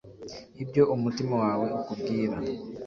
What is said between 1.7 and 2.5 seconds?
ukubwira.